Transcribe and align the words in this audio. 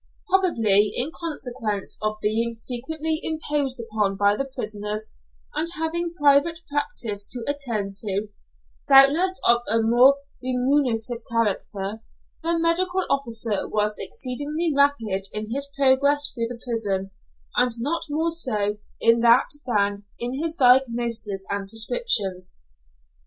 Probably, 0.29 0.91
in 0.95 1.11
consequence 1.13 1.99
of 2.01 2.17
being 2.23 2.55
frequently 2.55 3.19
imposed 3.21 3.79
upon 3.79 4.17
by 4.17 4.35
the 4.35 4.45
prisoners, 4.45 5.11
and 5.53 5.67
having 5.77 6.15
private 6.15 6.61
practice 6.67 7.23
to 7.25 7.43
attend 7.47 7.93
to, 8.01 8.29
doubtless 8.87 9.39
of 9.47 9.61
a 9.67 9.79
more 9.79 10.15
remunerative 10.41 11.19
character, 11.31 12.01
the 12.41 12.57
medical 12.57 13.05
officer 13.11 13.69
was 13.69 13.95
exceedingly 13.99 14.73
rapid 14.75 15.27
in 15.33 15.51
his 15.53 15.69
progress 15.75 16.31
through 16.33 16.47
the 16.47 16.59
prison, 16.65 17.11
and 17.55 17.73
not 17.77 18.05
more 18.09 18.31
so 18.31 18.77
in 18.99 19.19
that 19.19 19.51
than 19.67 20.05
in 20.17 20.39
his 20.41 20.55
diagnosis 20.55 21.45
and 21.51 21.69
prescriptions. 21.69 22.55